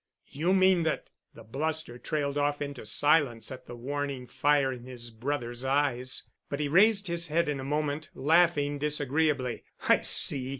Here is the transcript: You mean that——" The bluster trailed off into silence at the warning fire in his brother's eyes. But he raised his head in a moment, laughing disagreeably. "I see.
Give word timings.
You 0.31 0.55
mean 0.55 0.81
that——" 0.81 1.09
The 1.35 1.43
bluster 1.43 1.99
trailed 1.99 2.35
off 2.35 2.59
into 2.59 2.87
silence 2.87 3.51
at 3.51 3.67
the 3.67 3.75
warning 3.75 4.25
fire 4.25 4.73
in 4.73 4.83
his 4.85 5.11
brother's 5.11 5.63
eyes. 5.63 6.23
But 6.49 6.59
he 6.59 6.67
raised 6.67 7.05
his 7.05 7.27
head 7.27 7.47
in 7.47 7.59
a 7.59 7.63
moment, 7.63 8.09
laughing 8.15 8.79
disagreeably. 8.79 9.63
"I 9.87 10.01
see. 10.01 10.49